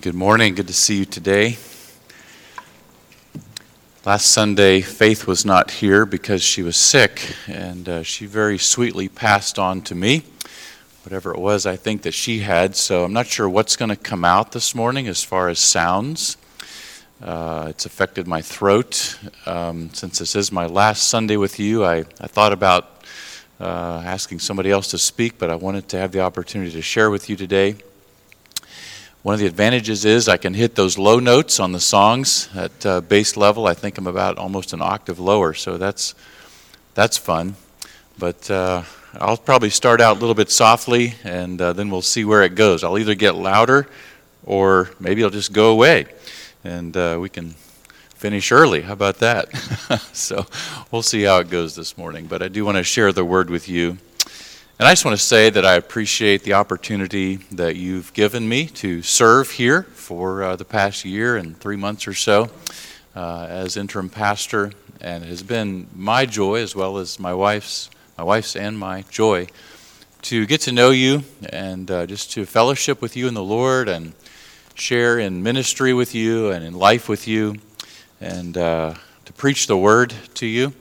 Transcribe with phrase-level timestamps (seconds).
[0.00, 0.54] Good morning.
[0.54, 1.58] Good to see you today.
[4.06, 9.10] Last Sunday, Faith was not here because she was sick, and uh, she very sweetly
[9.10, 10.24] passed on to me
[11.04, 12.74] whatever it was I think that she had.
[12.74, 16.38] So I'm not sure what's going to come out this morning as far as sounds.
[17.20, 19.18] Uh, it's affected my throat.
[19.44, 23.04] Um, since this is my last Sunday with you, I, I thought about
[23.60, 27.10] uh, asking somebody else to speak, but I wanted to have the opportunity to share
[27.10, 27.76] with you today.
[29.22, 32.84] One of the advantages is I can hit those low notes on the songs at
[32.84, 33.68] uh, bass level.
[33.68, 36.16] I think I'm about almost an octave lower, so that's
[36.94, 37.54] that's fun.
[38.18, 38.82] But uh,
[39.14, 42.56] I'll probably start out a little bit softly, and uh, then we'll see where it
[42.56, 42.82] goes.
[42.82, 43.86] I'll either get louder,
[44.44, 46.06] or maybe I'll just go away,
[46.64, 47.50] and uh, we can
[48.16, 48.80] finish early.
[48.80, 49.56] How about that?
[50.12, 50.46] so
[50.90, 52.26] we'll see how it goes this morning.
[52.26, 53.98] But I do want to share the word with you.
[54.78, 58.66] And I just want to say that I appreciate the opportunity that you've given me
[58.66, 62.50] to serve here for uh, the past year and three months or so
[63.14, 64.72] uh, as interim pastor.
[65.00, 69.02] And it has been my joy, as well as my wife's, my wife's and my
[69.10, 69.48] joy,
[70.22, 73.90] to get to know you and uh, just to fellowship with you in the Lord
[73.90, 74.14] and
[74.74, 77.56] share in ministry with you and in life with you
[78.22, 78.94] and uh,
[79.26, 80.72] to preach the word to you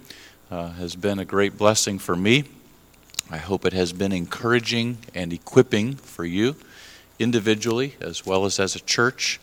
[0.49, 2.45] uh, has been a great blessing for me.
[3.31, 6.57] I hope it has been encouraging and equipping for you
[7.17, 9.39] individually as well as as a church,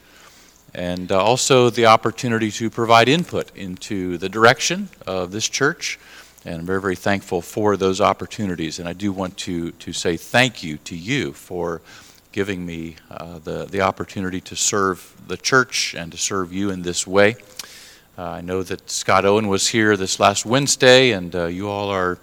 [0.74, 5.98] and uh, also the opportunity to provide input into the direction of this church.
[6.44, 8.78] And I'm very, very thankful for those opportunities.
[8.78, 11.80] And I do want to, to say thank you to you for
[12.30, 16.82] giving me uh, the, the opportunity to serve the church and to serve you in
[16.82, 17.36] this way.
[18.18, 21.88] Uh, I know that Scott Owen was here this last Wednesday, and uh, you all
[21.88, 22.18] are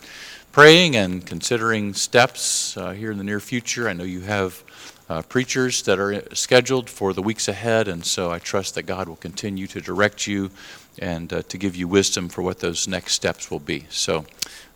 [0.56, 3.90] praying and considering steps uh, here in the near future.
[3.90, 4.64] I know you have
[5.10, 9.10] uh, preachers that are scheduled for the weeks ahead, and so I trust that God
[9.10, 10.50] will continue to direct you
[10.98, 13.86] and uh, to give you wisdom for what those next steps will be.
[13.90, 14.26] So,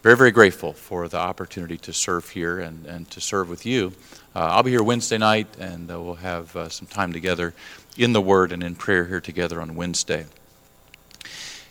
[0.04, 3.94] very, very grateful for the opportunity to serve here and, and to serve with you.
[4.36, 7.54] Uh, I'll be here Wednesday night, and uh, we'll have uh, some time together
[7.96, 10.26] in the Word and in prayer here together on Wednesday.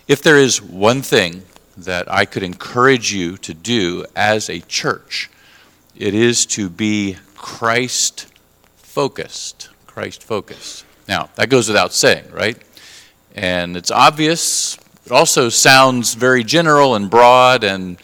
[0.07, 1.43] If there is one thing
[1.85, 5.31] that I could encourage you to do as a church.
[5.97, 8.27] It is to be Christ
[8.77, 9.69] focused.
[9.87, 10.85] Christ focused.
[11.09, 12.57] Now, that goes without saying, right?
[13.35, 14.77] And it's obvious.
[15.07, 17.99] It also sounds very general and broad and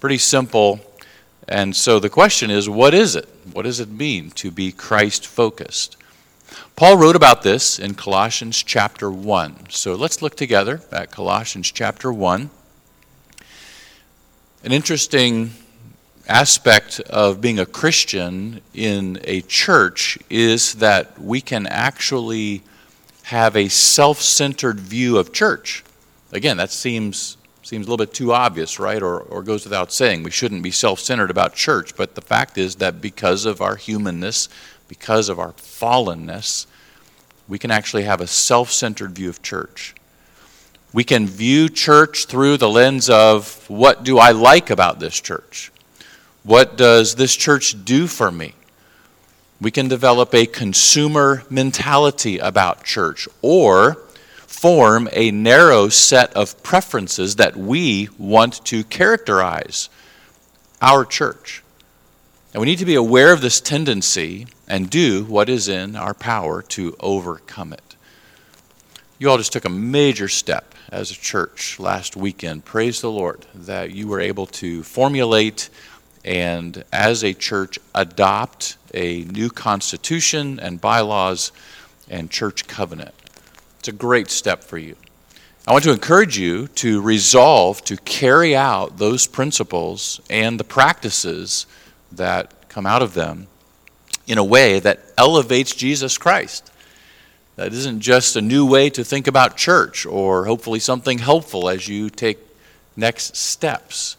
[0.00, 0.80] pretty simple.
[1.48, 3.28] And so the question is what is it?
[3.52, 5.96] What does it mean to be Christ focused?
[6.76, 9.70] Paul wrote about this in Colossians chapter 1.
[9.70, 12.50] So let's look together at Colossians chapter 1.
[14.62, 15.52] An interesting
[16.28, 22.60] aspect of being a Christian in a church is that we can actually
[23.22, 25.82] have a self centered view of church.
[26.30, 29.02] Again, that seems, seems a little bit too obvious, right?
[29.02, 30.24] Or, or goes without saying.
[30.24, 31.96] We shouldn't be self centered about church.
[31.96, 34.50] But the fact is that because of our humanness,
[34.88, 36.66] because of our fallenness,
[37.48, 39.94] we can actually have a self centered view of church.
[40.92, 45.70] We can view church through the lens of what do I like about this church?
[46.42, 48.54] What does this church do for me?
[49.60, 53.98] We can develop a consumer mentality about church or
[54.46, 59.88] form a narrow set of preferences that we want to characterize
[60.82, 61.62] our church.
[62.52, 66.14] And we need to be aware of this tendency and do what is in our
[66.14, 67.89] power to overcome it.
[69.20, 72.64] You all just took a major step as a church last weekend.
[72.64, 75.68] Praise the Lord that you were able to formulate
[76.24, 81.52] and, as a church, adopt a new constitution and bylaws
[82.08, 83.14] and church covenant.
[83.78, 84.96] It's a great step for you.
[85.68, 91.66] I want to encourage you to resolve to carry out those principles and the practices
[92.10, 93.48] that come out of them
[94.26, 96.70] in a way that elevates Jesus Christ
[97.60, 101.86] that isn't just a new way to think about church or hopefully something helpful as
[101.86, 102.38] you take
[102.96, 104.16] next steps,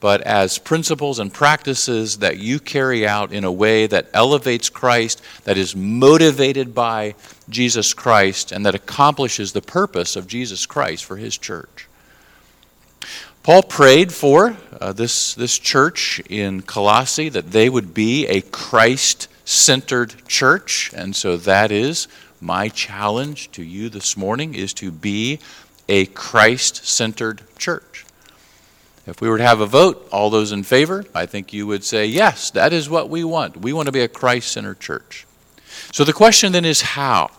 [0.00, 5.20] but as principles and practices that you carry out in a way that elevates Christ,
[5.44, 7.14] that is motivated by
[7.50, 11.88] Jesus Christ, and that accomplishes the purpose of Jesus Christ for his church.
[13.42, 19.28] Paul prayed for uh, this, this church in Colossae that they would be a Christ
[19.44, 22.08] centered church, and so that is
[22.42, 25.38] my challenge to you this morning is to be
[25.88, 28.04] a Christ centered church.
[29.06, 31.84] If we were to have a vote, all those in favor, I think you would
[31.84, 33.56] say, yes, that is what we want.
[33.58, 35.24] We want to be a Christ centered church.
[35.92, 37.30] So the question then is how?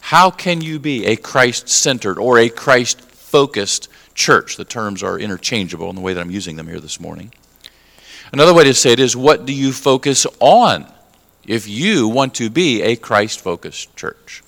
[0.00, 4.56] How can you be a Christ centered or a Christ focused church?
[4.56, 7.32] The terms are interchangeable in the way that I'm using them here this morning.
[8.32, 10.86] Another way to say it is what do you focus on
[11.46, 14.42] if you want to be a Christ focused church?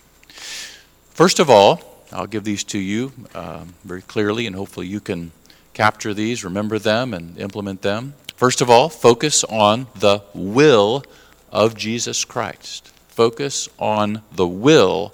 [1.10, 1.80] First of all,
[2.12, 5.32] I'll give these to you um, very clearly, and hopefully you can
[5.74, 8.14] capture these, remember them, and implement them.
[8.36, 11.04] First of all, focus on the will
[11.50, 12.88] of Jesus Christ.
[13.08, 15.12] Focus on the will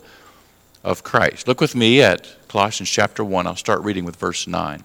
[0.83, 1.49] of Christ.
[1.49, 3.47] Look with me at Colossians chapter 1.
[3.47, 4.85] I'll start reading with verse 9.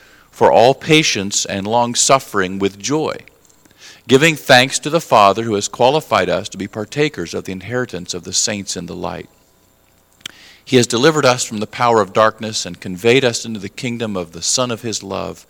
[0.31, 3.15] for all patience and long suffering with joy,
[4.07, 8.13] giving thanks to the Father who has qualified us to be partakers of the inheritance
[8.13, 9.29] of the saints in the light.
[10.63, 14.15] He has delivered us from the power of darkness and conveyed us into the kingdom
[14.15, 15.45] of the Son of His love,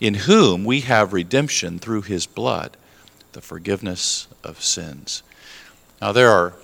[0.00, 2.76] in whom we have redemption through His blood,
[3.32, 5.22] the forgiveness of sins.
[6.00, 6.54] Now, there are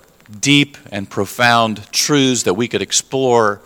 [0.40, 3.60] deep and profound truths that we could explore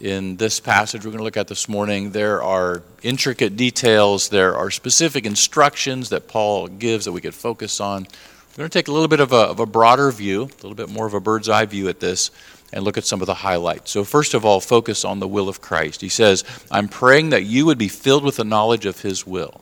[0.00, 2.10] in this passage we're going to look at this morning.
[2.10, 7.80] There are intricate details, there are specific instructions that Paul gives that we could focus
[7.80, 8.06] on.
[8.52, 10.74] We're going to take a little bit of a, of a broader view, a little
[10.74, 12.30] bit more of a bird's eye view at this
[12.72, 13.90] and look at some of the highlights.
[13.90, 16.00] So, first of all, focus on the will of Christ.
[16.00, 19.60] He says, I'm praying that you would be filled with the knowledge of His will.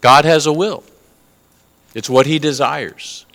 [0.00, 0.84] God has a will,
[1.94, 3.26] it's what He desires.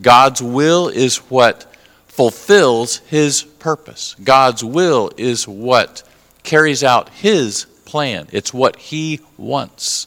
[0.00, 1.71] God's will is what
[2.12, 4.14] fulfills His purpose.
[4.22, 6.02] God's will is what
[6.42, 10.06] carries out His plan, it's what He wants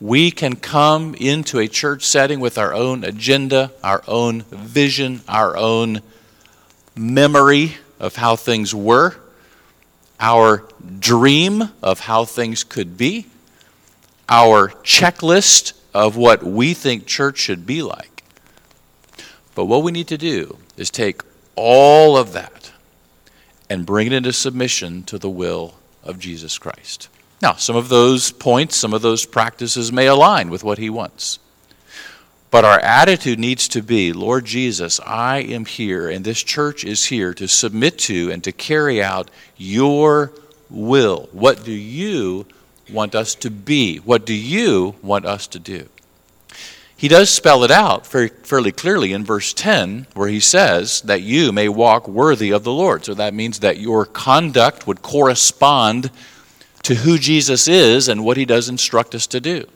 [0.00, 5.56] we can come into a church setting with our own agenda, our own vision, our
[5.56, 6.00] own
[6.96, 9.14] memory of how things were,
[10.18, 10.64] our
[10.98, 13.26] dream of how things could be,
[14.28, 18.24] our checklist of what we think church should be like.
[19.54, 21.20] But what we need to do is take
[21.56, 22.72] all of that
[23.68, 27.10] and bring it into submission to the will of Jesus Christ.
[27.42, 31.38] Now, some of those points, some of those practices may align with what he wants.
[32.50, 37.06] But our attitude needs to be Lord Jesus, I am here, and this church is
[37.06, 40.32] here to submit to and to carry out your
[40.70, 41.28] will.
[41.32, 42.46] What do you
[42.90, 43.98] want us to be?
[43.98, 45.88] What do you want us to do?
[47.00, 51.50] He does spell it out fairly clearly in verse 10, where he says that you
[51.50, 53.06] may walk worthy of the Lord.
[53.06, 56.10] So that means that your conduct would correspond
[56.82, 59.66] to who Jesus is and what he does instruct us to do.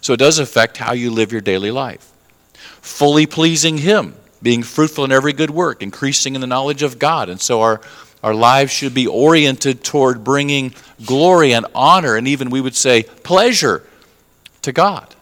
[0.00, 2.10] So it does affect how you live your daily life.
[2.80, 7.28] Fully pleasing him, being fruitful in every good work, increasing in the knowledge of God.
[7.28, 7.82] And so our,
[8.22, 10.74] our lives should be oriented toward bringing
[11.04, 13.84] glory and honor, and even we would say pleasure
[14.62, 15.14] to God.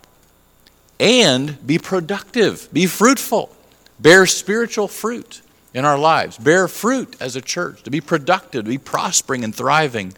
[1.00, 3.54] And be productive, be fruitful,
[4.00, 5.42] bear spiritual fruit
[5.72, 9.54] in our lives, bear fruit as a church, to be productive, to be prospering and
[9.54, 10.14] thriving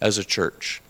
[0.00, 0.80] as a church.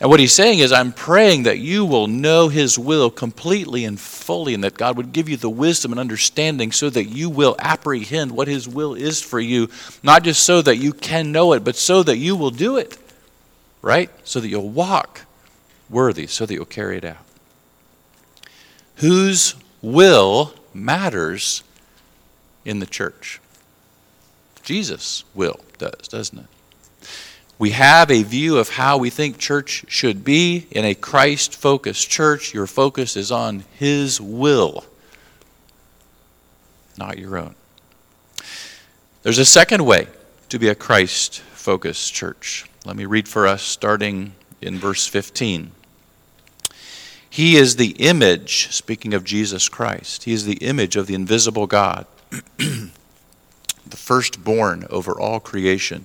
[0.00, 4.00] And what he's saying is, I'm praying that you will know his will completely and
[4.00, 7.54] fully, and that God would give you the wisdom and understanding so that you will
[7.58, 9.68] apprehend what his will is for you,
[10.02, 12.98] not just so that you can know it, but so that you will do it,
[13.80, 14.10] right?
[14.24, 15.20] So that you'll walk
[15.88, 17.18] worthy, so that you'll carry it out.
[18.96, 21.62] Whose will matters
[22.64, 23.40] in the church?
[24.62, 26.46] Jesus' will does, doesn't it?
[27.58, 30.66] We have a view of how we think church should be.
[30.70, 34.84] In a Christ focused church, your focus is on His will,
[36.98, 37.54] not your own.
[39.22, 40.08] There's a second way
[40.48, 42.66] to be a Christ focused church.
[42.84, 45.70] Let me read for us starting in verse 15.
[47.32, 51.66] He is the image, speaking of Jesus Christ, He is the image of the invisible
[51.66, 52.04] God,
[52.58, 52.90] the
[53.88, 56.04] firstborn over all creation.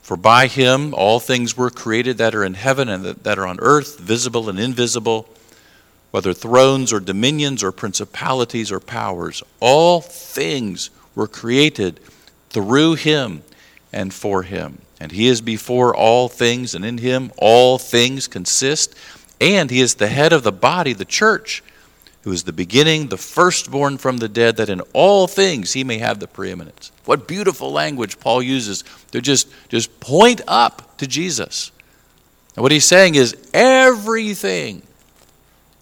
[0.00, 3.58] For by him all things were created that are in heaven and that are on
[3.60, 5.28] earth, visible and invisible,
[6.10, 9.42] whether thrones or dominions or principalities or powers.
[9.60, 12.00] All things were created
[12.48, 13.42] through him
[13.92, 14.78] and for him.
[14.98, 18.94] And he is before all things, and in him all things consist.
[19.44, 21.62] And he is the head of the body, the church,
[22.22, 25.98] who is the beginning, the firstborn from the dead, that in all things he may
[25.98, 26.90] have the preeminence.
[27.04, 31.72] What beautiful language Paul uses to just, just point up to Jesus.
[32.56, 34.80] And what he's saying is everything,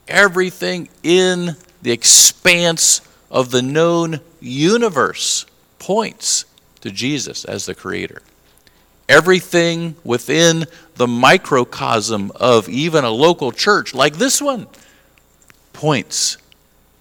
[0.08, 3.00] everything in the expanse
[3.30, 5.46] of the known universe
[5.78, 6.46] points
[6.80, 8.22] to Jesus as the creator.
[9.12, 10.64] Everything within
[10.94, 14.66] the microcosm of even a local church like this one
[15.74, 16.38] points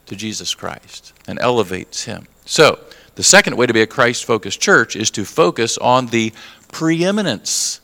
[0.08, 2.28] to Jesus Christ and elevates him.
[2.44, 2.80] So,
[3.16, 6.34] the second way to be a Christ focused church is to focus on the
[6.74, 7.80] preeminence,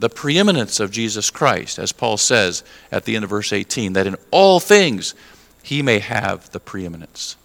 [0.00, 4.08] the preeminence of Jesus Christ, as Paul says at the end of verse 18, that
[4.08, 5.14] in all things
[5.62, 7.36] he may have the preeminence.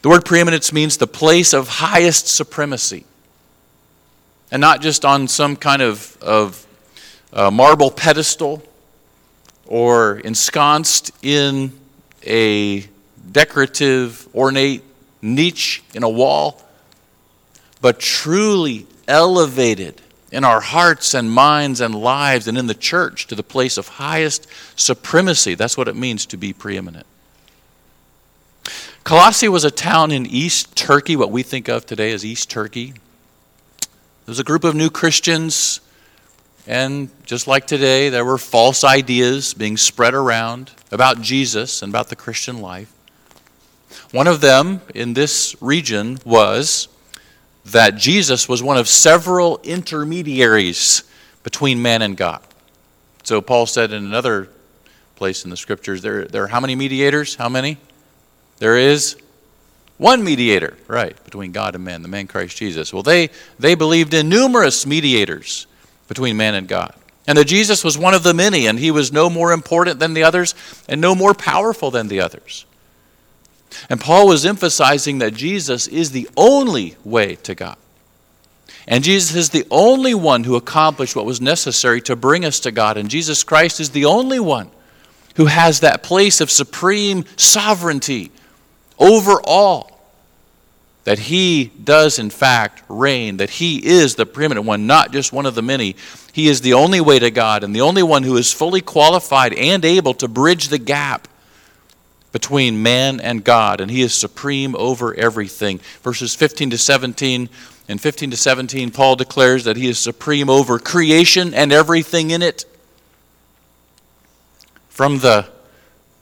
[0.00, 3.04] The word preeminence means the place of highest supremacy.
[4.50, 6.66] And not just on some kind of, of
[7.32, 8.62] uh, marble pedestal
[9.66, 11.72] or ensconced in
[12.26, 12.84] a
[13.30, 14.82] decorative, ornate
[15.22, 16.60] niche in a wall,
[17.80, 20.00] but truly elevated
[20.32, 23.88] in our hearts and minds and lives and in the church to the place of
[23.88, 25.54] highest supremacy.
[25.54, 27.06] That's what it means to be preeminent.
[29.02, 32.94] Colossae was a town in East Turkey, what we think of today as East Turkey.
[34.30, 35.80] There was a group of new Christians,
[36.64, 42.10] and just like today, there were false ideas being spread around about Jesus and about
[42.10, 42.92] the Christian life.
[44.12, 46.86] One of them in this region was
[47.64, 51.02] that Jesus was one of several intermediaries
[51.42, 52.40] between man and God.
[53.24, 54.48] So Paul said in another
[55.16, 57.34] place in the scriptures, there, there are how many mediators?
[57.34, 57.78] How many?
[58.58, 59.16] There is
[60.00, 62.90] one mediator, right, between God and man, the man Christ Jesus.
[62.90, 63.28] Well, they,
[63.58, 65.66] they believed in numerous mediators
[66.08, 66.94] between man and God.
[67.26, 70.14] And that Jesus was one of the many, and he was no more important than
[70.14, 70.54] the others
[70.88, 72.64] and no more powerful than the others.
[73.90, 77.76] And Paul was emphasizing that Jesus is the only way to God.
[78.88, 82.70] And Jesus is the only one who accomplished what was necessary to bring us to
[82.70, 82.96] God.
[82.96, 84.70] And Jesus Christ is the only one
[85.36, 88.32] who has that place of supreme sovereignty
[88.98, 89.89] over all.
[91.10, 95.44] That he does, in fact, reign, that he is the preeminent one, not just one
[95.44, 95.96] of the many.
[96.32, 99.52] He is the only way to God and the only one who is fully qualified
[99.54, 101.26] and able to bridge the gap
[102.30, 105.80] between man and God, and he is supreme over everything.
[106.04, 107.48] Verses 15 to 17
[107.88, 112.40] and 15 to 17, Paul declares that he is supreme over creation and everything in
[112.40, 112.66] it.
[114.90, 115.48] From the,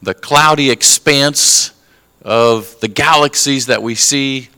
[0.01, 1.73] the cloudy expanse
[2.23, 4.49] of the galaxies that we see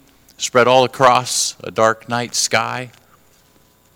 [0.41, 2.91] spread all across a dark night sky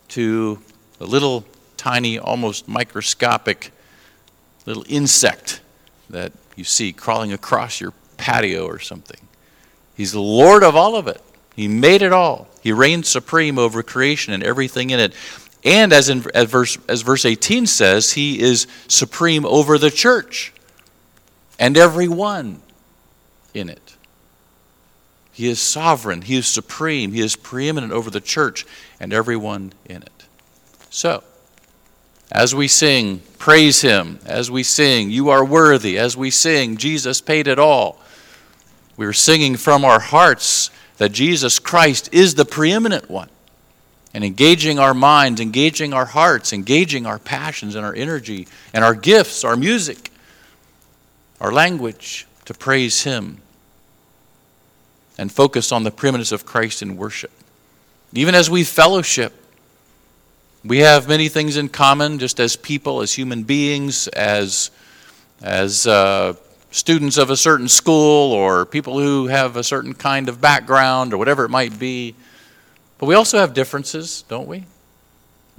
[0.08, 0.58] to
[1.00, 1.44] a little
[1.78, 3.72] tiny, almost microscopic
[4.66, 5.62] little insect
[6.10, 9.20] that you see crawling across your patio or something.
[9.96, 11.22] He's the Lord of all of it.
[11.56, 12.48] He made it all.
[12.62, 15.14] He reigns supreme over creation and everything in it.
[15.64, 20.52] And as, in, as, verse, as verse 18 says, he is supreme over the church
[21.58, 22.60] and everyone
[23.54, 23.83] in it.
[25.34, 28.64] He is sovereign, he is supreme, he is preeminent over the church
[29.00, 30.24] and everyone in it.
[30.90, 31.24] So,
[32.30, 34.20] as we sing, praise Him.
[34.24, 35.98] As we sing, You are worthy.
[35.98, 38.00] As we sing, Jesus paid it all.
[38.96, 43.28] We're singing from our hearts that Jesus Christ is the preeminent one.
[44.14, 48.94] And engaging our minds, engaging our hearts, engaging our passions and our energy and our
[48.94, 50.12] gifts, our music,
[51.40, 53.40] our language to praise Him
[55.18, 57.30] and focus on the preeminence of Christ in worship.
[58.12, 59.32] Even as we fellowship,
[60.64, 64.70] we have many things in common just as people, as human beings, as,
[65.42, 66.34] as uh,
[66.70, 71.18] students of a certain school, or people who have a certain kind of background, or
[71.18, 72.14] whatever it might be.
[72.98, 74.64] But we also have differences, don't we?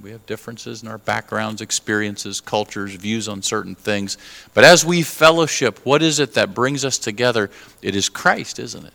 [0.00, 4.18] We have differences in our backgrounds, experiences, cultures, views on certain things.
[4.52, 7.50] But as we fellowship, what is it that brings us together?
[7.80, 8.92] It is Christ, isn't it?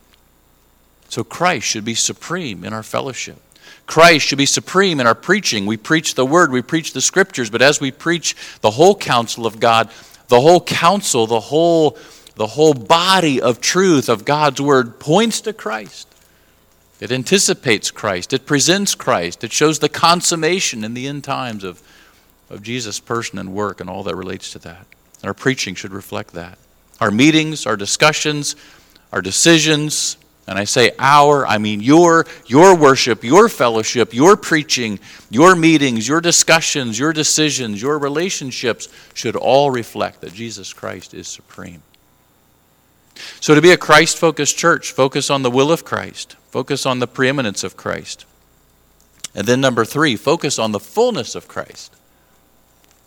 [1.12, 3.36] So Christ should be supreme in our fellowship.
[3.86, 5.66] Christ should be supreme in our preaching.
[5.66, 9.44] We preach the word, we preach the scriptures, but as we preach the whole counsel
[9.44, 9.90] of God,
[10.28, 11.98] the whole counsel, the whole
[12.36, 16.08] the whole body of truth of God's word points to Christ.
[16.98, 18.32] It anticipates Christ.
[18.32, 19.44] It presents Christ.
[19.44, 21.82] It shows the consummation in the end times of,
[22.48, 24.86] of Jesus' person and work and all that relates to that.
[25.22, 26.56] Our preaching should reflect that.
[27.02, 28.56] Our meetings, our discussions,
[29.12, 34.98] our decisions, and I say our, I mean your, your worship, your fellowship, your preaching,
[35.30, 41.28] your meetings, your discussions, your decisions, your relationships should all reflect that Jesus Christ is
[41.28, 41.82] supreme.
[43.40, 46.98] So, to be a Christ focused church, focus on the will of Christ, focus on
[46.98, 48.24] the preeminence of Christ.
[49.34, 51.94] And then, number three, focus on the fullness of Christ.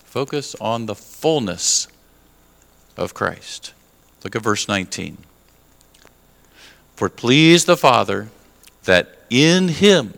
[0.06, 1.88] Focus on the fullness
[2.96, 3.74] of Christ.
[4.24, 5.18] Look at verse 19.
[6.96, 8.30] For it pleased the Father
[8.86, 10.14] that in him,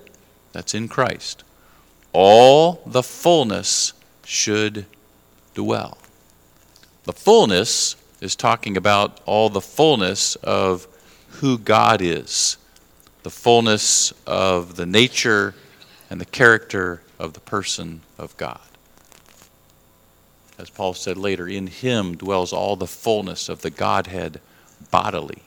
[0.52, 1.44] that's in Christ,
[2.14, 3.94] all the fullness
[4.24, 4.86] should
[5.54, 5.98] dwell.
[7.04, 10.88] The fullness is talking about all the fullness of
[11.30, 12.58] who God is,
[13.24, 15.56] the fullness of the nature
[16.10, 18.60] and the character of the person of God.
[20.58, 24.42] As Paul said later, in him dwells all the fullness of the Godhead
[24.90, 25.44] bodily.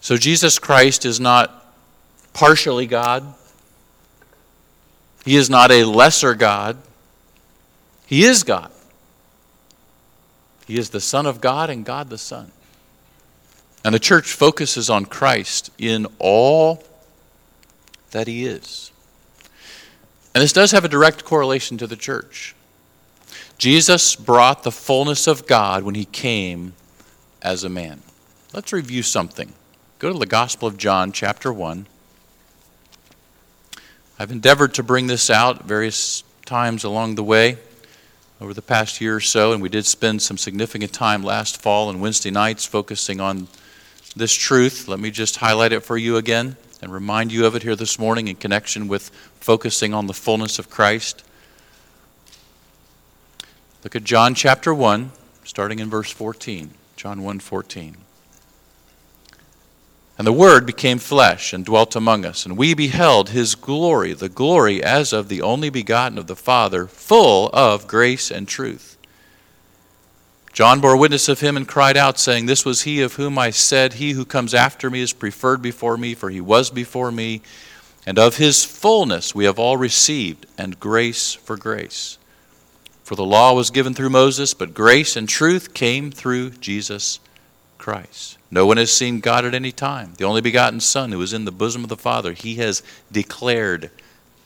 [0.00, 1.66] So Jesus Christ is not
[2.32, 3.34] partially God.
[5.24, 6.78] He is not a lesser God.
[8.06, 8.70] He is God.
[10.66, 12.52] He is the Son of God and God the Son.
[13.84, 16.82] And the church focuses on Christ in all
[18.10, 18.90] that He is.
[20.34, 22.54] And this does have a direct correlation to the church.
[23.56, 26.74] Jesus brought the fullness of God when He came
[27.42, 28.02] as a man.
[28.52, 29.52] Let's review something.
[29.98, 31.88] Go to the Gospel of John, chapter 1.
[34.16, 37.58] I've endeavored to bring this out various times along the way
[38.40, 41.90] over the past year or so, and we did spend some significant time last fall
[41.90, 43.48] and Wednesday nights focusing on
[44.14, 44.86] this truth.
[44.86, 47.98] Let me just highlight it for you again and remind you of it here this
[47.98, 51.24] morning in connection with focusing on the fullness of Christ.
[53.82, 55.10] Look at John chapter 1,
[55.42, 56.70] starting in verse 14.
[56.94, 57.96] John 1 14.
[60.18, 64.28] And the Word became flesh and dwelt among us, and we beheld his glory, the
[64.28, 68.96] glory as of the only begotten of the Father, full of grace and truth.
[70.52, 73.50] John bore witness of him and cried out, saying, This was he of whom I
[73.50, 77.42] said, He who comes after me is preferred before me, for he was before me.
[78.04, 82.18] And of his fullness we have all received, and grace for grace.
[83.04, 87.20] For the law was given through Moses, but grace and truth came through Jesus
[87.78, 88.37] Christ.
[88.50, 90.14] No one has seen God at any time.
[90.16, 92.82] The only begotten Son who is in the bosom of the Father, he has
[93.12, 93.90] declared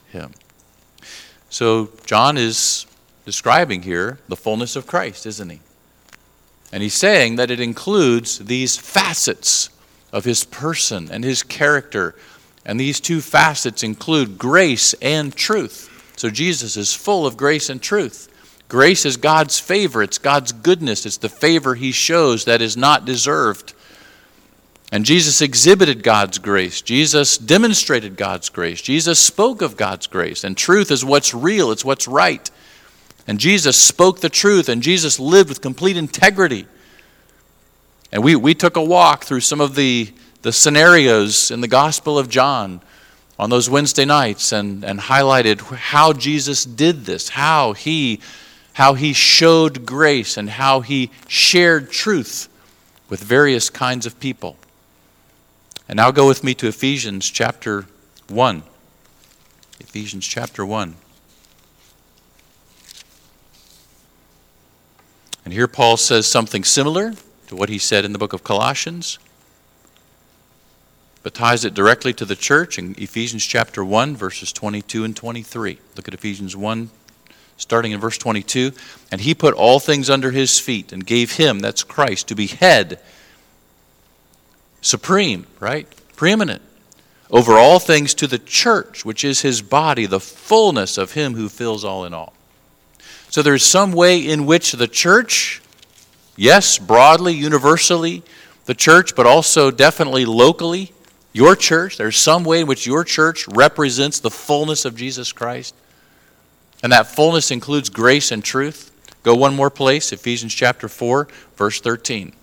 [0.09, 0.31] him.
[1.49, 2.85] So John is
[3.25, 5.61] describing here the fullness of Christ, isn't he?
[6.71, 9.69] And he's saying that it includes these facets
[10.11, 12.15] of his person and his character.
[12.65, 15.89] And these two facets include grace and truth.
[16.17, 18.29] So Jesus is full of grace and truth.
[18.67, 23.05] Grace is God's favor, it's God's goodness, it's the favor he shows that is not
[23.05, 23.73] deserved.
[24.93, 26.79] And Jesus exhibited God's grace.
[26.79, 28.79] Jesus demonstrated God's grace.
[28.79, 30.43] Jesus spoke of God's grace.
[30.43, 32.47] And truth is what's real, it's what's right.
[33.27, 36.67] And Jesus spoke the truth, and Jesus lived with complete integrity.
[38.11, 42.19] And we, we took a walk through some of the, the scenarios in the Gospel
[42.19, 42.79] of John
[43.39, 48.19] on those Wednesday nights and, and highlighted how Jesus did this, how he,
[48.73, 52.47] how he showed grace, and how he shared truth
[53.09, 54.55] with various kinds of people.
[55.93, 57.85] And now go with me to Ephesians chapter
[58.27, 58.63] 1.
[59.79, 60.95] Ephesians chapter 1.
[65.45, 67.13] And here Paul says something similar
[67.45, 69.19] to what he said in the book of Colossians,
[71.21, 75.77] but ties it directly to the church in Ephesians chapter 1, verses 22 and 23.
[75.95, 76.89] Look at Ephesians 1,
[77.57, 78.71] starting in verse 22.
[79.11, 82.47] And he put all things under his feet and gave him, that's Christ, to be
[82.47, 82.99] head
[84.83, 85.87] supreme, right?
[86.15, 86.61] Preeminent
[87.31, 91.49] over all things to the church, which is his body, the fullness of him who
[91.49, 92.31] fills all in all.
[93.29, 95.59] So there's some way in which the church,
[96.35, 98.21] yes, broadly, universally,
[98.65, 100.91] the church, but also definitely locally,
[101.33, 105.73] your church, there's some way in which your church represents the fullness of Jesus Christ.
[106.83, 108.91] And that fullness includes grace and truth.
[109.23, 112.33] Go one more place, Ephesians chapter 4, verse 13.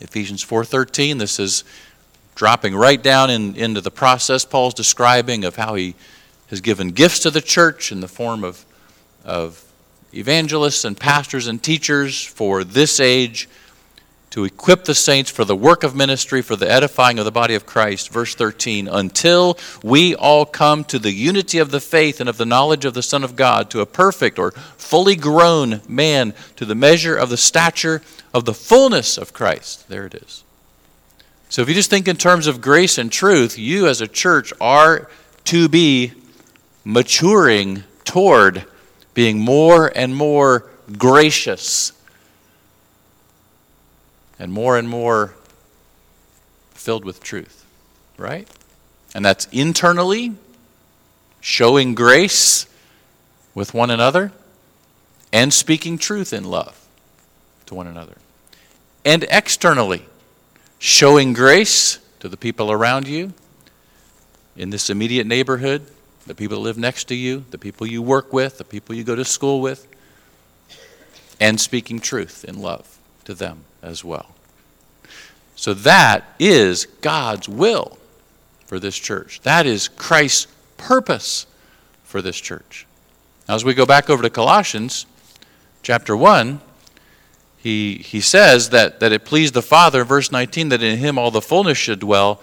[0.00, 1.64] Ephesians 4:13 this is
[2.34, 5.94] dropping right down in, into the process Paul's describing of how he
[6.48, 8.64] has given gifts to the church in the form of,
[9.24, 9.64] of
[10.12, 13.48] evangelists and pastors and teachers for this age
[14.36, 17.54] to equip the saints for the work of ministry, for the edifying of the body
[17.54, 18.10] of Christ.
[18.10, 22.44] Verse 13, until we all come to the unity of the faith and of the
[22.44, 26.74] knowledge of the Son of God, to a perfect or fully grown man, to the
[26.74, 28.02] measure of the stature
[28.34, 29.88] of the fullness of Christ.
[29.88, 30.44] There it is.
[31.48, 34.52] So if you just think in terms of grace and truth, you as a church
[34.60, 35.08] are
[35.44, 36.12] to be
[36.84, 38.66] maturing toward
[39.14, 40.68] being more and more
[40.98, 41.95] gracious
[44.38, 45.34] and more and more
[46.74, 47.64] filled with truth,
[48.16, 48.48] right?
[49.14, 50.34] And that's internally
[51.40, 52.66] showing grace
[53.54, 54.32] with one another
[55.32, 56.86] and speaking truth in love
[57.66, 58.16] to one another.
[59.04, 60.04] And externally
[60.78, 63.32] showing grace to the people around you
[64.56, 65.86] in this immediate neighborhood,
[66.26, 69.04] the people that live next to you, the people you work with, the people you
[69.04, 69.86] go to school with,
[71.40, 72.95] and speaking truth in love
[73.26, 74.34] to them as well.
[75.54, 77.98] So that is God's will
[78.66, 79.40] for this church.
[79.42, 81.46] That is Christ's purpose
[82.04, 82.86] for this church.
[83.48, 85.06] Now, as we go back over to Colossians
[85.82, 86.60] chapter 1,
[87.56, 91.30] he, he says that, that it pleased the Father, verse 19, that in him all
[91.30, 92.40] the fullness should dwell.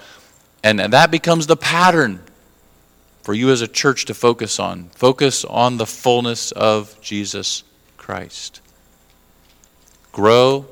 [0.64, 2.22] And, and that becomes the pattern
[3.22, 4.90] for you as a church to focus on.
[4.96, 7.64] Focus on the fullness of Jesus
[7.98, 8.60] Christ.
[10.12, 10.66] Grow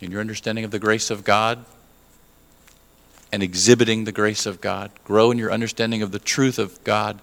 [0.00, 1.64] in your understanding of the grace of God
[3.32, 4.90] and exhibiting the grace of God.
[5.04, 7.20] Grow in your understanding of the truth of God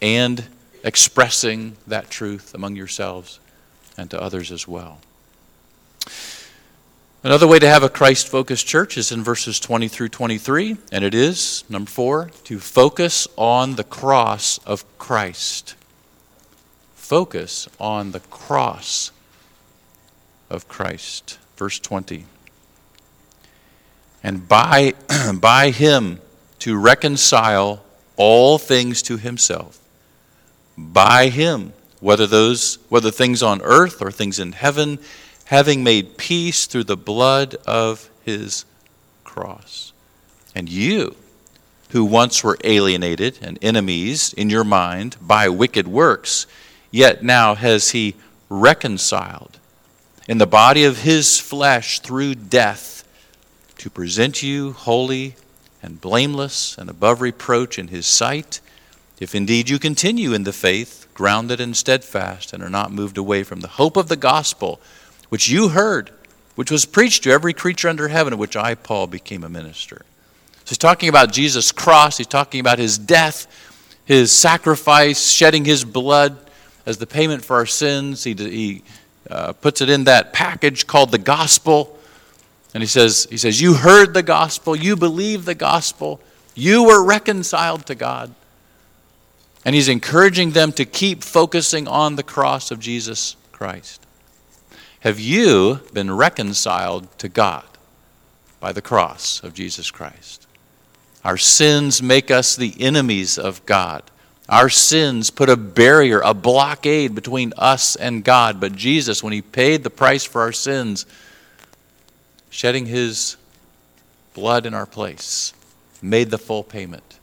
[0.00, 0.44] and
[0.84, 3.40] expressing that truth among yourselves
[3.96, 4.98] and to others as well.
[7.24, 11.04] Another way to have a Christ focused church is in verses 20 through 23, and
[11.04, 15.76] it is, number four, to focus on the cross of Christ.
[16.96, 19.12] Focus on the cross
[20.50, 21.38] of Christ.
[21.62, 22.24] Verse 20.
[24.24, 24.94] And by,
[25.40, 26.20] by him
[26.58, 27.84] to reconcile
[28.16, 29.78] all things to himself.
[30.76, 34.98] By him, whether those whether things on earth or things in heaven,
[35.44, 38.64] having made peace through the blood of his
[39.22, 39.92] cross.
[40.56, 41.14] And you,
[41.90, 46.48] who once were alienated and enemies in your mind by wicked works,
[46.90, 48.16] yet now has he
[48.48, 49.60] reconciled
[50.28, 53.04] in the body of his flesh through death
[53.78, 55.34] to present you holy
[55.82, 58.60] and blameless and above reproach in his sight,
[59.18, 63.42] if indeed you continue in the faith, grounded and steadfast, and are not moved away
[63.42, 64.80] from the hope of the gospel
[65.28, 66.10] which you heard,
[66.54, 70.04] which was preached to every creature under heaven, of which I, Paul, became a minister.
[70.64, 73.46] So he's talking about Jesus' cross, he's talking about his death,
[74.04, 76.36] his sacrifice, shedding his blood
[76.84, 78.24] as the payment for our sins.
[78.24, 78.82] He, he
[79.32, 81.98] uh, puts it in that package called the gospel.
[82.74, 86.20] And he says, he says, You heard the gospel, you believed the gospel,
[86.54, 88.34] you were reconciled to God.
[89.64, 94.04] And he's encouraging them to keep focusing on the cross of Jesus Christ.
[95.00, 97.64] Have you been reconciled to God
[98.60, 100.46] by the cross of Jesus Christ?
[101.24, 104.02] Our sins make us the enemies of God.
[104.48, 108.60] Our sins put a barrier, a blockade between us and God.
[108.60, 111.06] But Jesus, when He paid the price for our sins,
[112.50, 113.36] shedding His
[114.34, 115.52] blood in our place,
[116.02, 117.18] made the full payment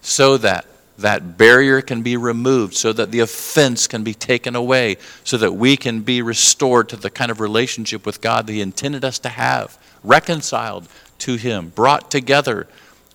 [0.00, 0.66] so that
[1.00, 5.52] that barrier can be removed so that the offense can be taken away, so that
[5.52, 9.18] we can be restored to the kind of relationship with God that He intended us
[9.20, 12.66] to have, reconciled to Him, brought together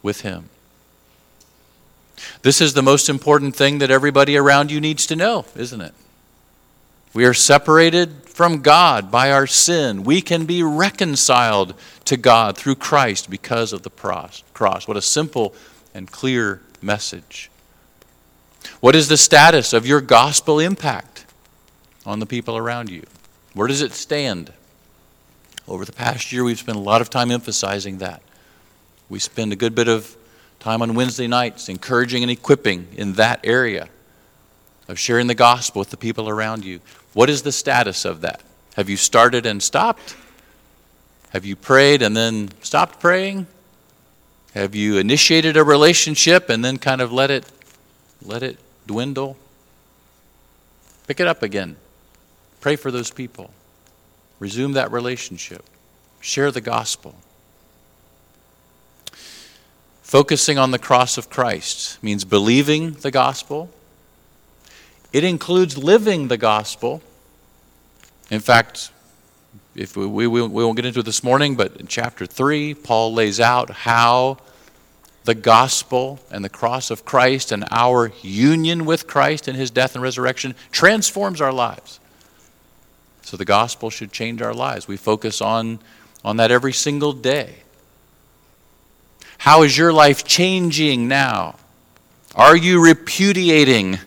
[0.01, 0.49] with Him.
[2.41, 5.93] This is the most important thing that everybody around you needs to know, isn't it?
[7.13, 10.03] We are separated from God by our sin.
[10.03, 11.73] We can be reconciled
[12.05, 14.87] to God through Christ because of the cross.
[14.87, 15.55] What a simple
[15.93, 17.49] and clear message.
[18.81, 21.25] What is the status of your gospel impact
[22.05, 23.03] on the people around you?
[23.53, 24.51] Where does it stand?
[25.67, 28.21] Over the past year, we've spent a lot of time emphasizing that.
[29.07, 30.15] We spend a good bit of
[30.65, 33.87] time on Wednesday nights encouraging and equipping in that area
[34.87, 36.79] of sharing the gospel with the people around you.
[37.13, 38.41] What is the status of that?
[38.75, 40.15] Have you started and stopped?
[41.29, 43.45] Have you prayed and then stopped praying?
[44.55, 47.45] Have you initiated a relationship and then kind of let it
[48.23, 49.37] let it dwindle.
[51.05, 51.75] Pick it up again.
[52.59, 53.51] Pray for those people.
[54.39, 55.63] Resume that relationship.
[56.21, 57.13] Share the gospel.
[60.05, 63.71] Focusing on the cross of Christ means believing the gospel.
[65.11, 67.01] It includes living the gospel.
[68.29, 68.91] In fact,
[69.73, 73.15] if we, we, we won't get into it this morning, but in chapter 3, Paul
[73.15, 74.37] lays out how
[75.23, 79.95] the gospel and the cross of Christ and our union with Christ in his death
[79.95, 81.99] and resurrection transforms our lives.
[83.23, 84.87] So the gospel should change our lives.
[84.87, 85.79] We focus on,
[86.23, 87.63] on that every single day.
[89.37, 91.55] How is your life changing now?
[92.35, 93.99] Are you repudiating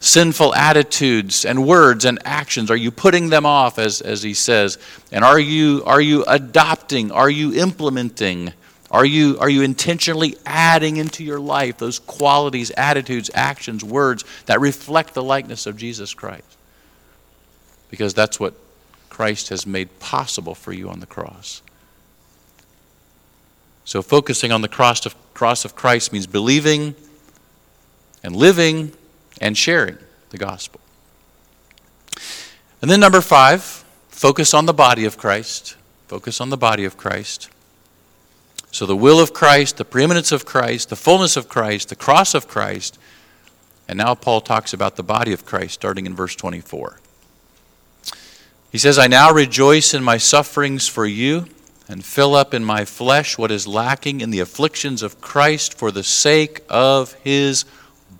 [0.00, 2.70] sinful attitudes and words and actions?
[2.70, 4.78] Are you putting them off, as, as he says?
[5.12, 7.12] And are you, are you adopting?
[7.12, 8.52] Are you implementing?
[8.90, 14.60] Are you, are you intentionally adding into your life those qualities, attitudes, actions, words that
[14.60, 16.56] reflect the likeness of Jesus Christ?
[17.90, 18.54] Because that's what
[19.08, 21.62] Christ has made possible for you on the cross.
[23.90, 26.94] So, focusing on the cross of, cross of Christ means believing
[28.22, 28.92] and living
[29.40, 29.98] and sharing
[30.28, 30.80] the gospel.
[32.80, 35.74] And then, number five, focus on the body of Christ.
[36.06, 37.50] Focus on the body of Christ.
[38.70, 42.32] So, the will of Christ, the preeminence of Christ, the fullness of Christ, the cross
[42.32, 42.96] of Christ.
[43.88, 47.00] And now Paul talks about the body of Christ starting in verse 24.
[48.70, 51.48] He says, I now rejoice in my sufferings for you
[51.90, 55.90] and fill up in my flesh what is lacking in the afflictions of Christ for
[55.90, 57.64] the sake of his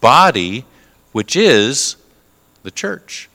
[0.00, 0.64] body,
[1.12, 1.94] which is
[2.64, 3.30] the church.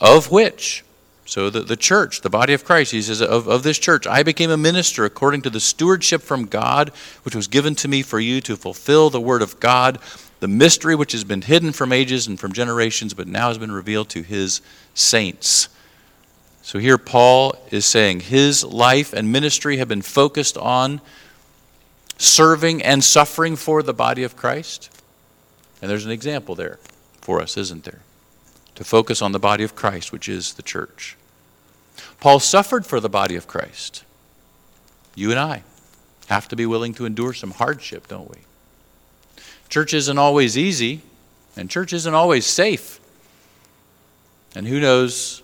[0.00, 0.82] Of which,
[1.26, 4.22] so the, the church, the body of Christ, he says, of, of this church, I
[4.22, 6.88] became a minister according to the stewardship from God,
[7.24, 9.98] which was given to me for you to fulfill the word of God,
[10.40, 13.72] the mystery which has been hidden from ages and from generations, but now has been
[13.72, 14.62] revealed to his
[14.94, 15.68] saints.
[16.62, 21.00] So here Paul is saying his life and ministry have been focused on
[22.18, 24.90] serving and suffering for the body of Christ.
[25.80, 26.78] And there's an example there
[27.20, 28.00] for us, isn't there?
[28.74, 31.16] To focus on the body of Christ, which is the church.
[32.20, 34.04] Paul suffered for the body of Christ.
[35.14, 35.62] You and I
[36.28, 38.38] have to be willing to endure some hardship, don't we?
[39.68, 41.00] Church isn't always easy,
[41.56, 43.00] and church isn't always safe.
[44.54, 45.42] And who knows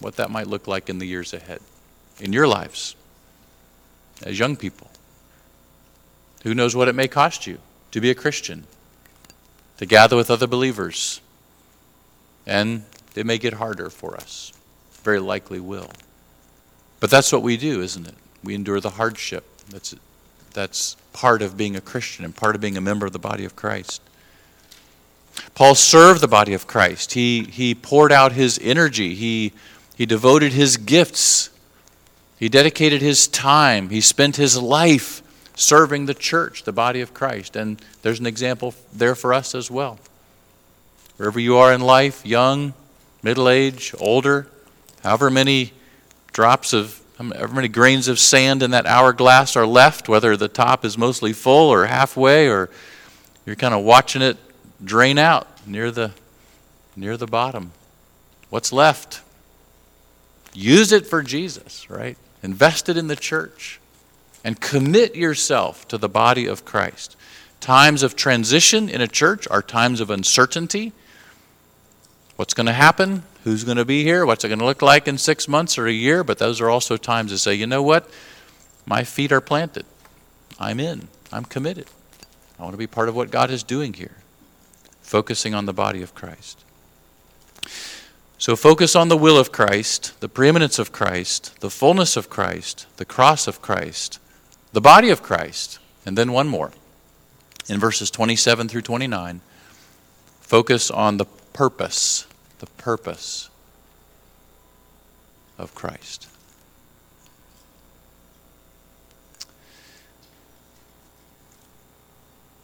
[0.00, 1.60] what that might look like in the years ahead
[2.20, 2.94] in your lives
[4.24, 4.90] as young people.
[6.42, 7.58] Who knows what it may cost you
[7.92, 8.64] to be a Christian,
[9.78, 11.20] to gather with other believers.
[12.46, 12.84] And
[13.14, 14.52] it may get harder for us.
[15.02, 15.90] Very likely will.
[17.00, 18.14] But that's what we do, isn't it?
[18.44, 19.44] We endure the hardship.
[19.68, 19.94] That's,
[20.52, 23.44] that's part of being a Christian and part of being a member of the body
[23.44, 24.02] of Christ.
[25.54, 27.12] Paul served the body of Christ.
[27.12, 29.14] He, he poured out his energy.
[29.14, 29.52] He
[30.00, 31.50] he devoted his gifts.
[32.38, 33.90] He dedicated his time.
[33.90, 35.20] He spent his life
[35.54, 37.54] serving the church, the body of Christ.
[37.54, 39.98] And there's an example there for us as well.
[41.18, 42.72] Wherever you are in life, young,
[43.22, 44.46] middle age, older,
[45.02, 45.74] however many
[46.32, 50.82] drops of, however many grains of sand in that hourglass are left, whether the top
[50.82, 52.70] is mostly full or halfway, or
[53.44, 54.38] you're kind of watching it
[54.82, 56.12] drain out near the,
[56.96, 57.72] near the bottom.
[58.48, 59.20] What's left?
[60.52, 62.16] Use it for Jesus, right?
[62.42, 63.80] Invest it in the church
[64.44, 67.16] and commit yourself to the body of Christ.
[67.60, 70.92] Times of transition in a church are times of uncertainty.
[72.36, 73.22] What's going to happen?
[73.44, 74.24] Who's going to be here?
[74.24, 76.24] What's it going to look like in six months or a year?
[76.24, 78.08] But those are also times to say, you know what?
[78.86, 79.84] My feet are planted.
[80.58, 81.08] I'm in.
[81.32, 81.86] I'm committed.
[82.58, 84.16] I want to be part of what God is doing here,
[85.02, 86.64] focusing on the body of Christ.
[88.40, 92.86] So focus on the will of Christ, the preeminence of Christ, the fullness of Christ,
[92.96, 94.18] the cross of Christ,
[94.72, 96.70] the body of Christ, and then one more.
[97.68, 99.42] In verses 27 through 29,
[100.40, 102.26] focus on the purpose,
[102.60, 103.50] the purpose
[105.58, 106.26] of Christ.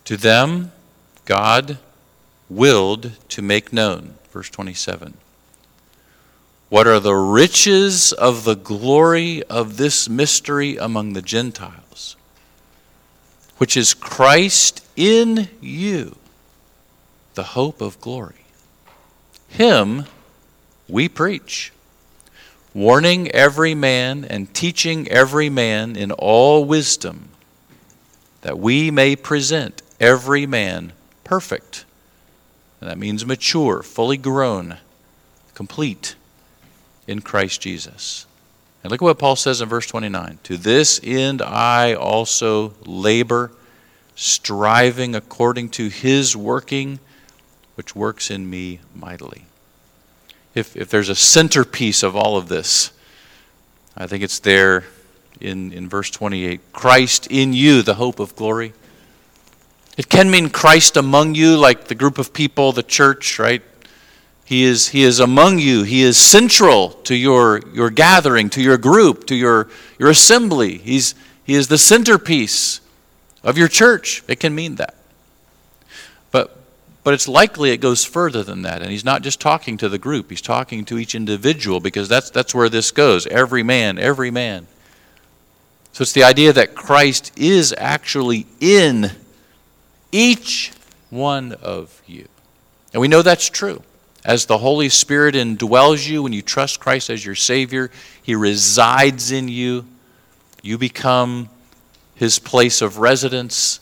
[0.06, 0.72] To them,
[1.26, 1.76] God
[2.48, 5.18] willed to make known, verse 27
[6.68, 12.16] what are the riches of the glory of this mystery among the Gentiles,
[13.58, 16.16] which is Christ in you,
[17.34, 18.46] the hope of glory?
[19.48, 20.06] Him
[20.88, 21.72] we preach,
[22.74, 27.28] warning every man and teaching every man in all wisdom,
[28.42, 31.84] that we may present every man perfect.
[32.80, 34.78] And that means mature, fully grown,
[35.54, 36.16] complete
[37.06, 38.26] in Christ Jesus.
[38.82, 43.50] And look at what Paul says in verse 29 To this end I also labor,
[44.14, 47.00] striving according to his working,
[47.74, 49.46] which works in me mightily.
[50.54, 52.90] If, if there's a centerpiece of all of this,
[53.96, 54.84] I think it's there
[55.40, 58.72] in, in verse 28 Christ in you, the hope of glory.
[59.96, 63.62] It can mean Christ among you, like the group of people, the church, right?
[64.46, 65.82] He is, he is among you.
[65.82, 70.78] He is central to your, your gathering, to your group, to your, your assembly.
[70.78, 72.80] He's, he is the centerpiece
[73.42, 74.22] of your church.
[74.28, 74.94] It can mean that.
[76.30, 76.56] But
[77.06, 78.82] but it's likely it goes further than that.
[78.82, 82.30] And he's not just talking to the group, he's talking to each individual because that's,
[82.30, 83.28] that's where this goes.
[83.28, 84.66] Every man, every man.
[85.92, 89.12] So it's the idea that Christ is actually in
[90.10, 90.72] each
[91.10, 92.26] one of you.
[92.92, 93.84] And we know that's true.
[94.26, 99.30] As the Holy Spirit indwells you when you trust Christ as your Savior, He resides
[99.30, 99.86] in you.
[100.62, 101.48] You become
[102.16, 103.78] His place of residence.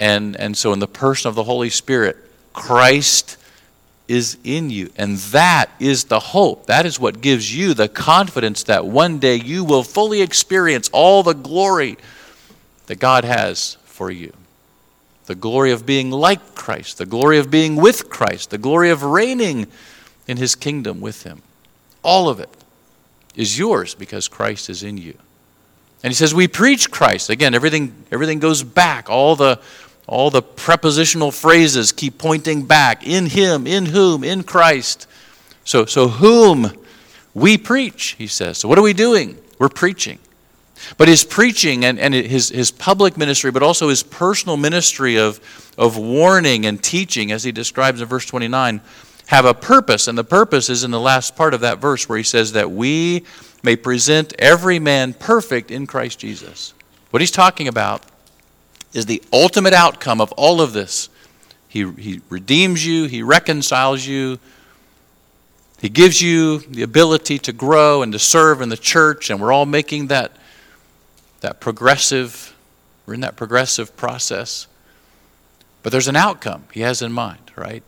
[0.00, 2.16] And, and so, in the person of the Holy Spirit,
[2.54, 3.36] Christ
[4.08, 4.90] is in you.
[4.96, 6.64] And that is the hope.
[6.64, 11.22] That is what gives you the confidence that one day you will fully experience all
[11.22, 11.98] the glory
[12.86, 14.32] that God has for you
[15.32, 19.02] the glory of being like Christ, the glory of being with Christ, the glory of
[19.02, 19.66] reigning
[20.28, 21.40] in his kingdom with him.
[22.02, 22.50] All of it
[23.34, 25.14] is yours because Christ is in you.
[26.02, 27.30] And he says, We preach Christ.
[27.30, 29.08] Again, everything, everything goes back.
[29.08, 29.58] All the,
[30.06, 33.06] all the prepositional phrases keep pointing back.
[33.06, 35.06] In him, in whom, in Christ.
[35.64, 36.72] So, so whom
[37.32, 38.58] we preach, he says.
[38.58, 39.38] So what are we doing?
[39.58, 40.18] We're preaching.
[40.96, 45.40] But his preaching and, and his, his public ministry, but also his personal ministry of,
[45.78, 48.80] of warning and teaching, as he describes in verse 29,
[49.26, 50.08] have a purpose.
[50.08, 52.70] And the purpose is in the last part of that verse where he says that
[52.70, 53.24] we
[53.62, 56.74] may present every man perfect in Christ Jesus.
[57.10, 58.02] What he's talking about
[58.92, 61.08] is the ultimate outcome of all of this.
[61.68, 64.38] He, he redeems you, he reconciles you,
[65.80, 69.52] he gives you the ability to grow and to serve in the church, and we're
[69.52, 70.32] all making that
[71.42, 72.56] that progressive,
[73.06, 74.66] we're in that progressive process.
[75.82, 77.82] But there's an outcome he has in mind, right?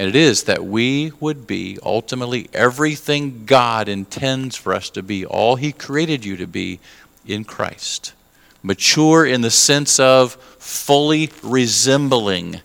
[0.00, 5.26] And it is that we would be ultimately everything God intends for us to be,
[5.26, 6.80] all He created you to be
[7.26, 8.14] in Christ.
[8.62, 12.62] Mature in the sense of fully resembling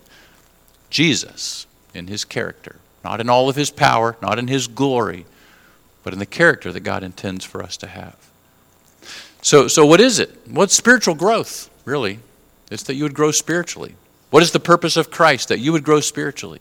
[0.88, 2.76] Jesus in His character.
[3.04, 5.26] Not in all of His power, not in His glory,
[6.02, 8.25] but in the character that God intends for us to have.
[9.46, 10.36] So, so what is it?
[10.48, 12.18] What's spiritual growth, really?
[12.68, 13.94] It's that you would grow spiritually.
[14.30, 15.50] What is the purpose of Christ?
[15.50, 16.60] That you would grow spiritually.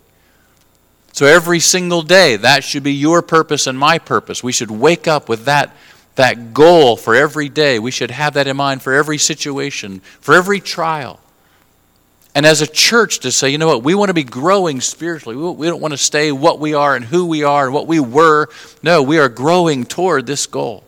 [1.12, 4.44] So every single day, that should be your purpose and my purpose.
[4.44, 5.76] We should wake up with that,
[6.14, 7.80] that goal for every day.
[7.80, 11.20] We should have that in mind for every situation, for every trial.
[12.36, 15.36] And as a church, to say, you know what, we want to be growing spiritually.
[15.36, 18.00] We don't want to stay what we are and who we are and what we
[18.00, 18.48] were.
[18.84, 20.85] No, we are growing toward this goal.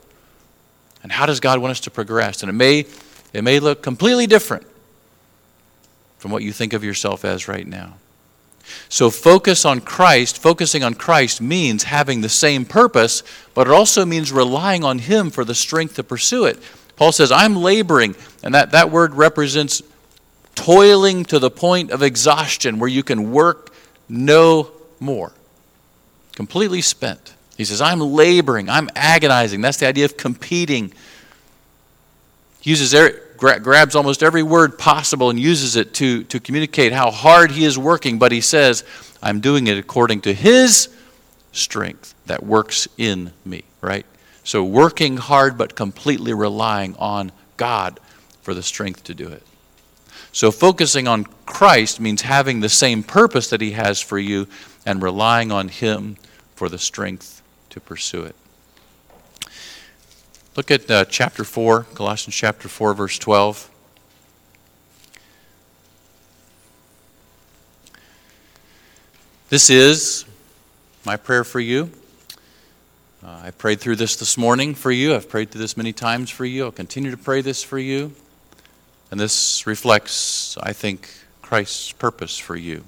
[1.07, 2.43] And how does God want us to progress?
[2.43, 2.85] And it may,
[3.31, 4.67] it may look completely different
[6.17, 7.93] from what you think of yourself as right now.
[8.89, 14.03] So, focus on Christ, focusing on Christ means having the same purpose, but it also
[14.03, 16.59] means relying on Him for the strength to pursue it.
[16.97, 19.81] Paul says, I'm laboring, and that, that word represents
[20.55, 23.73] toiling to the point of exhaustion where you can work
[24.09, 25.31] no more.
[26.35, 27.33] Completely spent.
[27.57, 29.61] He says, I'm laboring, I'm agonizing.
[29.61, 30.93] That's the idea of competing.
[32.61, 37.09] He uses er, grabs almost every word possible and uses it to, to communicate how
[37.09, 38.83] hard he is working, but he says,
[39.23, 40.89] I'm doing it according to his
[41.51, 44.05] strength that works in me, right?
[44.43, 47.99] So working hard but completely relying on God
[48.43, 49.43] for the strength to do it.
[50.31, 54.47] So focusing on Christ means having the same purpose that he has for you
[54.85, 56.17] and relying on him
[56.55, 57.36] for the strength
[57.77, 58.35] to pursue it.
[60.55, 63.69] Look at uh, chapter 4, Colossians chapter 4, verse 12.
[69.49, 70.25] This is
[71.05, 71.91] my prayer for you.
[73.23, 75.13] Uh, I prayed through this this morning for you.
[75.13, 76.65] I've prayed through this many times for you.
[76.65, 78.13] I'll continue to pray this for you.
[79.11, 81.09] And this reflects, I think,
[81.41, 82.83] Christ's purpose for you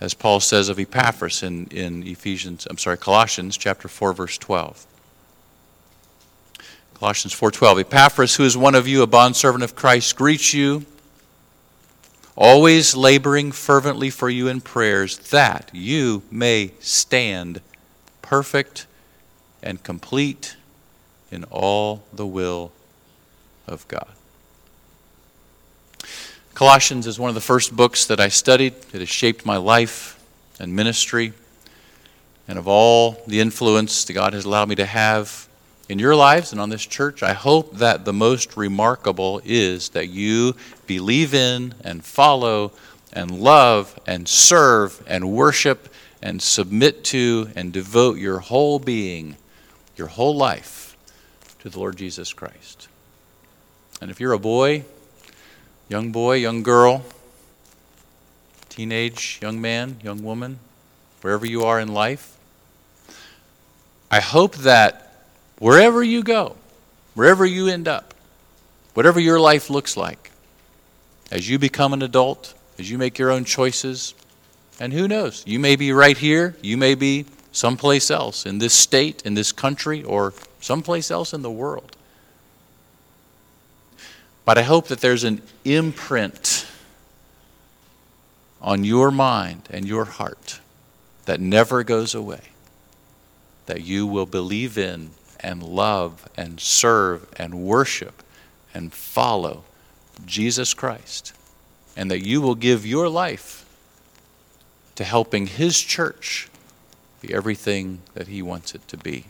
[0.00, 4.86] as Paul says of Epaphras in, in Ephesians, I'm sorry, Colossians chapter 4, verse 12.
[6.94, 10.84] Colossians 4:12 Epaphras who is one of you a bondservant of Christ greets you
[12.36, 17.62] always laboring fervently for you in prayers that you may stand
[18.20, 18.86] perfect
[19.62, 20.56] and complete
[21.30, 22.70] in all the will
[23.66, 24.12] of God.
[26.60, 28.74] Colossians is one of the first books that I studied.
[28.92, 30.22] It has shaped my life
[30.58, 31.32] and ministry.
[32.46, 35.48] And of all the influence that God has allowed me to have
[35.88, 40.08] in your lives and on this church, I hope that the most remarkable is that
[40.08, 40.54] you
[40.86, 42.72] believe in and follow
[43.10, 45.88] and love and serve and worship
[46.20, 49.38] and submit to and devote your whole being,
[49.96, 50.94] your whole life
[51.60, 52.88] to the Lord Jesus Christ.
[54.02, 54.84] And if you're a boy,
[55.90, 57.04] young boy, young girl,
[58.68, 60.60] teenage young man, young woman,
[61.20, 62.38] wherever you are in life.
[64.08, 65.26] I hope that
[65.58, 66.54] wherever you go,
[67.14, 68.14] wherever you end up,
[68.94, 70.30] whatever your life looks like,
[71.32, 74.14] as you become an adult, as you make your own choices,
[74.78, 78.74] and who knows, you may be right here, you may be someplace else in this
[78.74, 81.96] state, in this country, or someplace else in the world.
[84.44, 86.66] But I hope that there's an imprint
[88.60, 90.60] on your mind and your heart
[91.26, 92.40] that never goes away,
[93.66, 98.22] that you will believe in and love and serve and worship
[98.74, 99.64] and follow
[100.26, 101.32] Jesus Christ,
[101.96, 103.64] and that you will give your life
[104.96, 106.48] to helping His church
[107.20, 109.26] be everything that He wants it to be.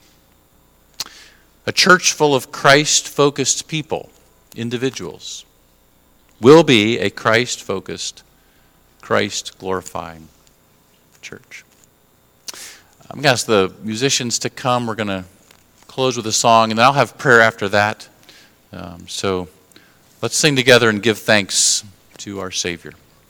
[1.67, 4.11] A church full of Christ focused people,
[4.55, 5.45] individuals,
[6.41, 8.23] will be a Christ focused,
[9.01, 10.29] Christ glorifying
[11.21, 11.65] church.
[13.11, 14.87] I'm going to ask the musicians to come.
[14.87, 15.25] We're going to
[15.87, 18.09] close with a song, and then I'll have prayer after that.
[18.73, 19.49] Um, so
[20.23, 21.85] let's sing together and give thanks
[22.19, 22.93] to our Savior.